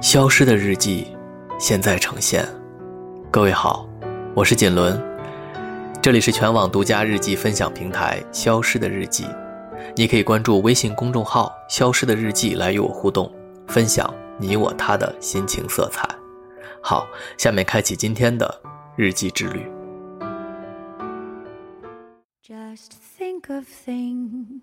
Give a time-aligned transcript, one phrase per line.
[0.00, 1.14] 消失的日记，
[1.58, 2.42] 现在呈现。
[3.30, 3.86] 各位好，
[4.34, 4.98] 我是锦纶，
[6.00, 9.24] 这里是全网独家日记分享平台《消失的日记》，
[9.94, 13.30] 你可以关注微信公众号“消失的日记”来与我互动，
[13.68, 16.08] 分享你我他的心情色彩。
[16.82, 17.06] 好，
[17.36, 18.62] 下面开启今天的
[18.96, 19.70] 日记之旅。
[22.42, 24.62] Just think of things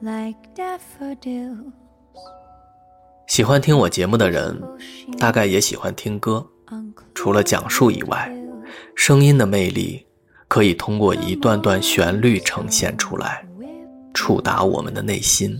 [0.00, 1.72] like daffodils。
[3.28, 4.60] 喜欢听我节目的人，
[5.18, 6.46] 大概也喜欢听歌。
[7.14, 8.30] 除了讲述以外，
[8.94, 10.04] 声音的魅力
[10.48, 13.46] 可以通过一段段旋律呈现出来，
[14.12, 15.58] 触达我们的内心。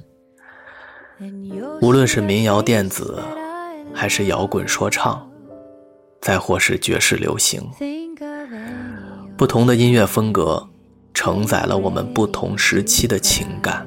[1.81, 3.23] 无论是民谣、电子，
[3.95, 5.27] 还是摇滚说唱，
[6.21, 7.63] 再或是爵士流行，
[9.37, 10.69] 不同的音乐风格
[11.15, 13.87] 承载了我们不同时期的情感，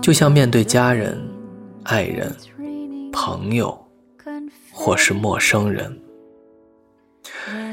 [0.00, 1.18] 就像面对家人。
[1.84, 2.34] 爱人、
[3.12, 3.78] 朋友，
[4.72, 5.98] 或是陌生人。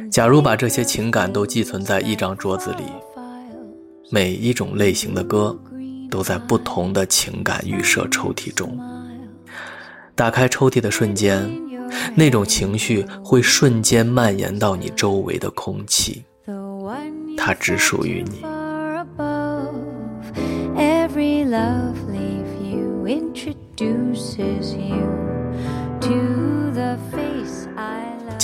[0.10, 2.84] 假如把这些情感都寄存在一张桌子里，
[4.10, 5.58] 每一种类型的歌，
[6.10, 8.80] 都在不同的情感预设抽屉中。
[10.14, 11.50] 打开抽屉的瞬间，
[12.16, 16.24] 那种情绪会瞬间蔓延到你周围的空气，
[17.36, 18.46] 它只属于你。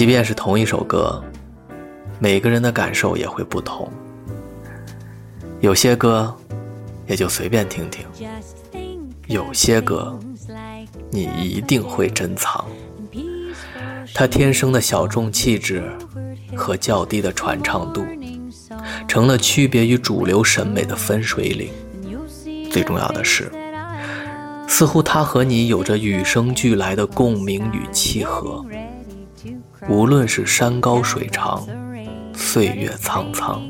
[0.01, 1.23] 即便是同一首歌，
[2.17, 3.87] 每个人的感受也会不同。
[5.59, 6.35] 有些歌
[7.05, 8.03] 也就随便听听，
[9.27, 10.17] 有些歌
[11.11, 12.65] 你一定会珍藏。
[14.11, 15.83] 它天生的小众气质
[16.55, 18.03] 和较低的传唱度，
[19.07, 21.69] 成了区别于主流审美的分水岭。
[22.71, 23.51] 最重要的是。
[24.67, 28.65] 似乎它和你有着与生俱来的共鸣与契合，
[29.87, 31.67] 无论是山高水长，
[32.33, 33.61] 岁月苍苍，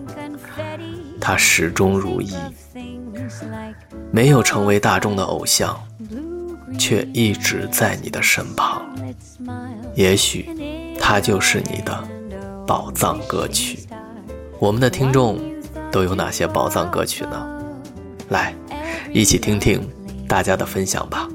[1.20, 2.34] 它始终如一。
[4.12, 5.80] 没有成为大众的偶像，
[6.78, 8.86] 却一直在你的身旁。
[9.96, 10.50] 也许，
[11.00, 12.04] 它就是你的
[12.68, 13.80] 宝藏歌曲。
[14.60, 15.40] 我们的听众
[15.92, 17.64] 都有哪些宝藏歌曲呢？
[18.30, 18.54] 来，
[19.12, 19.82] 一起听听。
[20.28, 21.28] 大家的分享吧。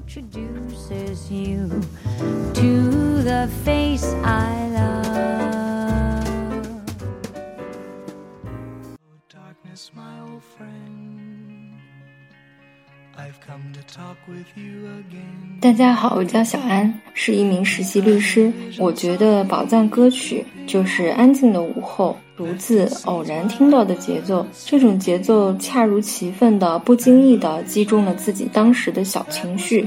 [15.60, 18.50] 大家好，我叫小安，是一名实习律师。
[18.78, 24.46] 我觉得宝藏歌曲就是安静的午后，独自偶然听到的节奏。
[24.64, 29.86] 这种节奏恰如其分的、不经意的击中了自己当时的小情绪。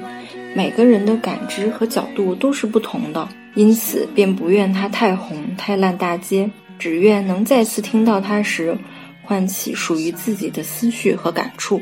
[0.55, 8.77] 每个人的感知和角度都是不同的，因此便不愿它太红、太烂大街，只愿能再次听到它时，
[9.23, 11.81] 唤起属于自己的思绪和感触。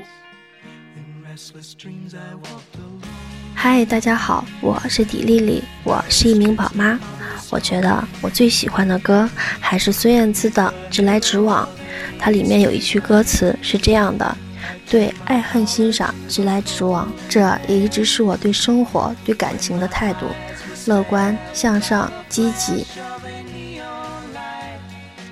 [3.54, 7.00] 嗨，大家好，我是迪丽丽，我是一名宝妈。
[7.50, 9.28] 我觉得我最喜欢的歌
[9.60, 11.66] 还是孙燕姿的《直来直往》，
[12.20, 14.36] 它里面有一句歌词是这样的
[14.90, 20.26] ：“对爱恨欣赏，直来直往。”这也一直是我对生活、对感情的态度，
[20.86, 22.86] 乐观向上、积极。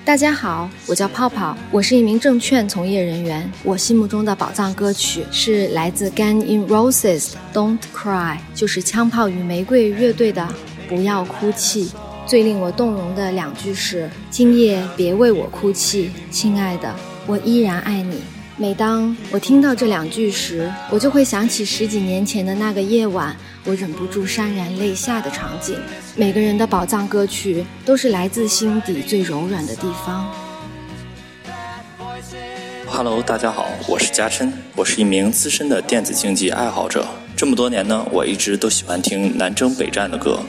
[0.04, 3.50] 大家好，我叫泡泡，我是一名证券从业人员。
[3.64, 10.42] 我心目中的宝藏歌曲是来自 Gun N' Roses《Don't Cry》，就是枪炮与玫瑰乐队的
[10.88, 11.86] 《不要哭泣》。
[12.24, 16.94] 最令我动容的两句是：“今夜别为我哭泣，亲爱的，
[17.26, 18.20] 我依然爱你。”
[18.58, 25.78] 每当我听到这两句时，我就会想起十几年前的那个夜晚，我忍不住潸然泪下的场景。
[26.14, 30.32] 每个人的宝藏歌曲都是来自心底最柔软的地方。
[32.86, 37.06] Hello，大家好，我是嘉琛，我是一名资深的电子竞技爱好者。
[37.36, 40.40] 这么多年呢，我一直都喜欢听南征北战的歌，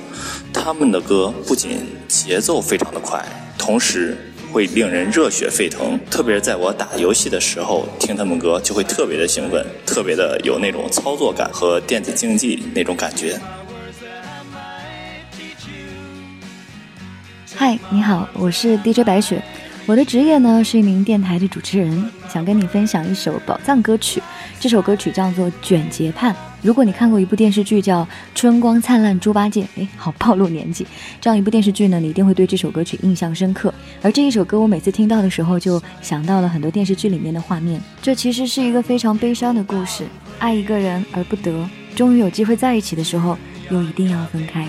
[0.53, 3.21] 他们的歌不仅节奏非常的快，
[3.57, 4.17] 同时。
[4.57, 13.39] 会令人热血沸腾，特别是在我打游戏的时候听他们歌，就会特别的兴奋，特别的有那种操作感和电子竞技那种感觉。
[17.55, 19.39] 嗨，你好，我是 DJ 白雪，
[19.85, 24.23] 我的职业呢是一名电台的主持人，想跟你分享一首宝藏歌曲，
[24.59, 26.33] 这首歌曲叫做《卷睫盼》。
[26.63, 30.85] 如果你看过一部电视剧叫《春光灿烂猪八戒》，哎，好暴露年纪。
[31.21, 33.73] 这样一部电视剧呢，你一定会对这首歌曲印象深刻。
[34.01, 37.79] 而这一首歌，我每次听到的时候，就想到了很多电视剧里面的画面。
[38.01, 40.05] 这其实是一个非常悲伤的故事，
[40.39, 43.37] 爱一个人而不得，终于有机会在一起的时候，
[43.69, 44.67] 又一定要分开。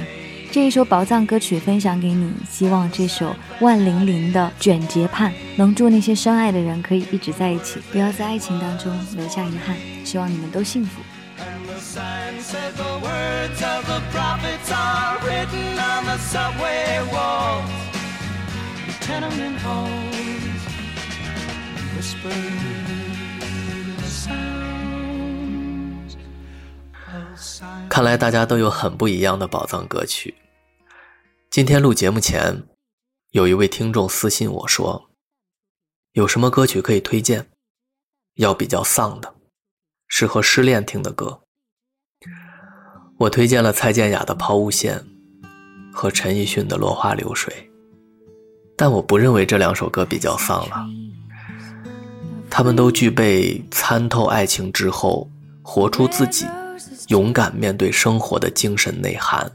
[0.51, 9.77] 这一首宝藏歌曲分享给你，希望这首万玲玲的《卷睫盼》能祝那些深爱的人可以一直在一起，不要在爱情当中留下遗憾。
[10.05, 11.01] 希望你们都幸福。
[27.89, 30.37] 看来大家都有很不一样的宝藏歌曲。
[31.51, 32.63] 今天录节目前，
[33.31, 35.11] 有一位听众私信我说
[36.13, 37.49] ：“有什么歌曲可以推荐？
[38.35, 39.35] 要比较丧的，
[40.07, 41.43] 适合失恋听的歌。”
[43.19, 44.97] 我推荐了蔡健雅的《抛物线》
[45.93, 47.53] 和陈奕迅的《落花流水》，
[48.77, 50.87] 但我不认为这两首歌比较丧了。
[52.49, 55.29] 他们都具备参透爱情之后，
[55.63, 56.47] 活出自己。
[57.09, 59.51] 勇敢面对生活的精神内涵。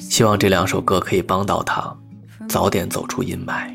[0.00, 1.94] 希望这两首歌可以帮到他，
[2.48, 3.68] 早点走出阴霾。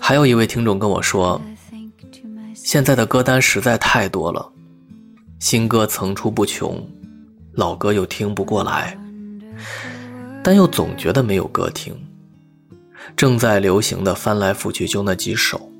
[0.00, 1.40] 还有一位听众跟我说，
[2.52, 4.52] 现在的歌单实在太多了，
[5.38, 6.84] 新歌层出不穷，
[7.52, 8.98] 老歌又听不过来，
[10.42, 11.94] 但又总觉得没有歌听。
[13.16, 15.70] 正在流行的翻来覆去就那几首，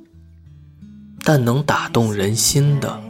[1.24, 3.00] 但能打动人心的。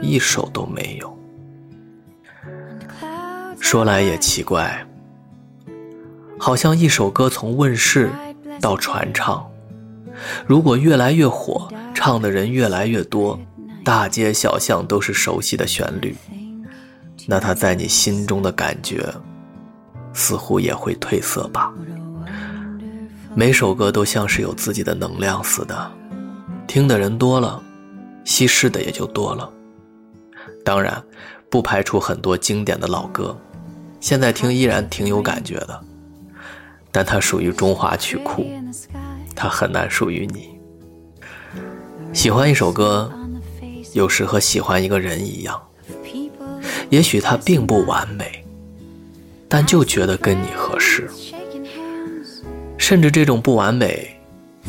[0.00, 1.18] 一首都没有。
[3.58, 4.86] 说来也奇怪，
[6.38, 8.10] 好像一首歌从问世
[8.60, 9.44] 到传唱，
[10.46, 13.38] 如果越来越火，唱的人越来越多，
[13.84, 16.16] 大街小巷都是熟悉的旋律，
[17.26, 19.06] 那它在你心中的感觉，
[20.14, 21.70] 似乎也会褪色吧。
[23.34, 25.92] 每首歌都像是有自己的能量似的，
[26.66, 27.62] 听的人多了，
[28.24, 29.50] 稀释的也就多了。
[30.64, 31.02] 当然，
[31.50, 33.36] 不排除很多经典的老歌，
[34.00, 35.84] 现在听依然挺有感觉的。
[36.90, 38.46] 但它属于中华曲库，
[39.36, 40.58] 它很难属于你。
[42.14, 43.12] 喜欢一首歌，
[43.94, 45.62] 有时和喜欢一个人一样，
[46.90, 48.44] 也许他并不完美，
[49.48, 51.08] 但就觉得跟你合适。
[52.76, 54.20] 甚至这种不完美，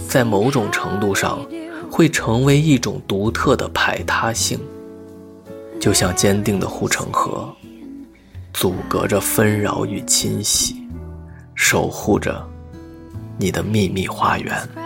[0.07, 1.43] 在某种程度上，
[1.89, 4.59] 会成为一种独特的排他性。
[5.79, 7.51] 就像坚定的护城河，
[8.53, 10.87] 阻隔着纷扰与侵袭，
[11.55, 12.47] 守护着
[13.39, 14.84] 你的秘密花园。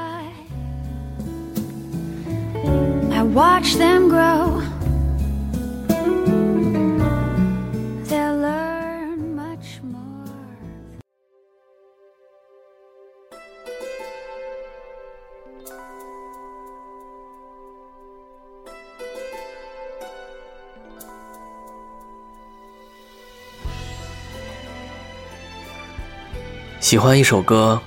[26.82, 27.80] 喜欢一首歌，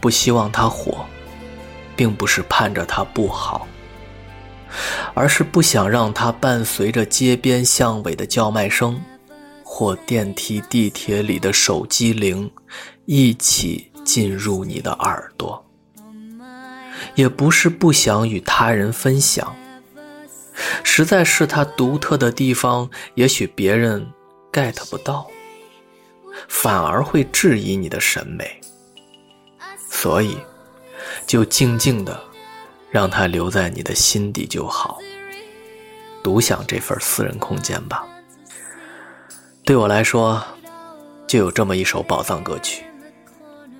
[0.00, 1.06] 不希望它火，
[1.94, 3.64] 并不是盼着它不好，
[5.14, 9.00] 而是不想让它伴随着街边巷尾的叫卖声，
[9.62, 12.50] 或电梯、地铁里的手机铃，
[13.06, 15.64] 一起进入你的耳朵。
[17.14, 19.56] 也不是不想与他人分享，
[20.84, 24.06] 实在是它独特的地方，也许别人
[24.52, 25.26] get 不到。
[26.48, 28.60] 反而会质疑你的审美，
[29.90, 30.36] 所以
[31.26, 32.18] 就静静的
[32.90, 34.98] 让它留在你的心底就好，
[36.22, 38.06] 独享这份私人空间吧。
[39.64, 40.42] 对我来说，
[41.26, 42.84] 就有这么一首宝藏歌曲，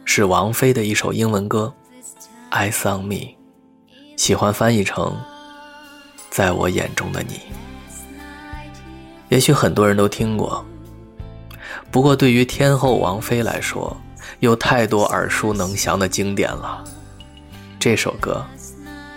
[0.05, 1.73] 是王菲的一首英文歌
[2.57, 3.14] 《Eyes on Me》，
[4.17, 5.19] 喜欢翻译成
[6.31, 7.40] “在我眼中的你”。
[9.31, 10.64] 也许很多人都听过。
[11.90, 13.97] 不过，对于天后王菲来说，
[14.38, 16.85] 有太多耳熟能详的经典了。
[17.81, 18.45] 这首歌，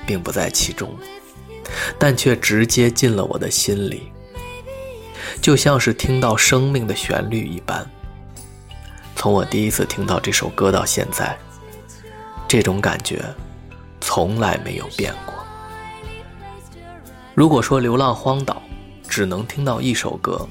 [0.06, 0.94] 并不在其中，
[1.98, 4.04] 但却直接进了我的心里，
[5.42, 7.90] 就像是听到生命的旋律一般。
[9.16, 11.38] 从我第一次听到这首歌到现在，
[12.48, 13.24] 这种感觉
[14.02, 15.34] 从来没有变过。
[17.34, 18.62] 如果说流浪荒岛
[19.08, 20.48] 只能听到一首歌，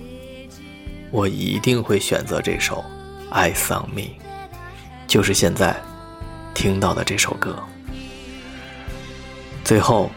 [1.10, 2.82] 我一定会选择这首
[3.34, 4.02] 《Eyes on Me》，
[5.06, 5.76] 就是现在
[6.54, 7.62] 听到的这首歌。
[9.64, 10.10] 最后，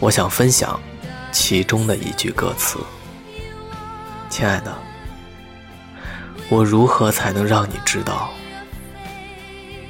[0.00, 0.80] 我想分享
[1.32, 2.78] 其中的一句歌词
[4.30, 4.76] ：“亲爱的，
[6.48, 8.30] 我如何才能让你知道，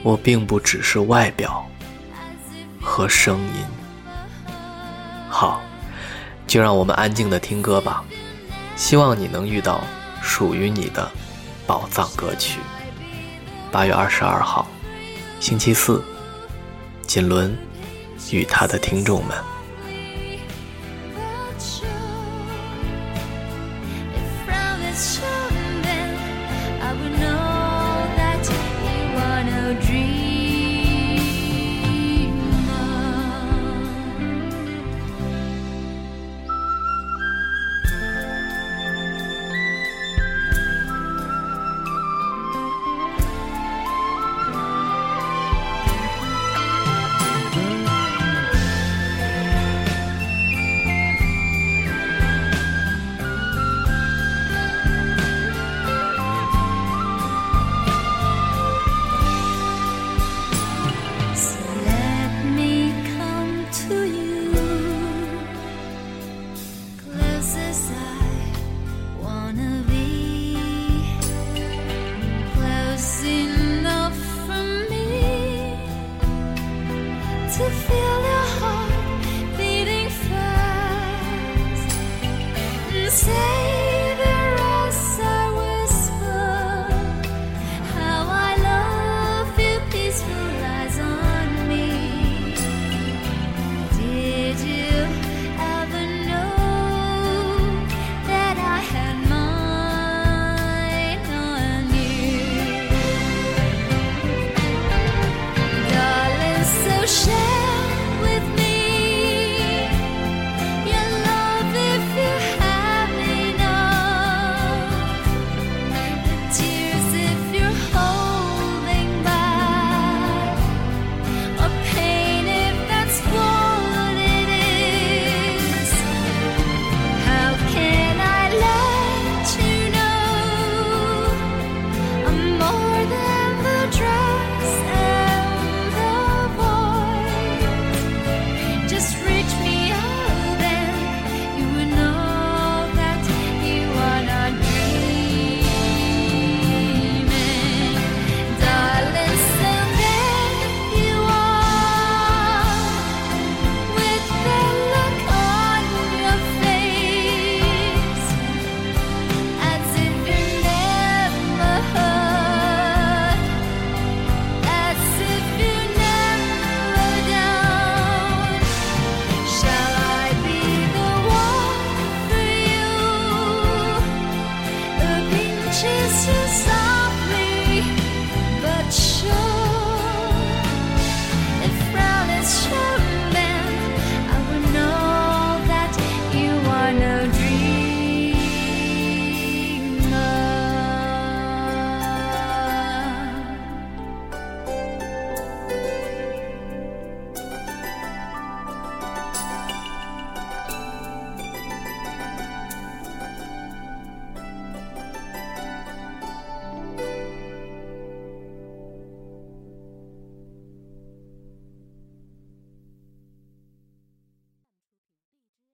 [0.03, 1.65] 我并不只是外表
[2.81, 3.65] 和声音？”
[5.29, 5.61] 好，
[6.47, 8.03] 就让我们安静的听歌吧。
[8.75, 9.83] 希望你能遇到
[10.23, 11.11] 属于你的
[11.67, 12.59] 宝藏歌曲。
[13.71, 14.67] 八月二十二号，
[15.41, 16.03] 星期四，
[17.03, 17.55] 锦纶
[18.33, 19.58] 与他的听众们。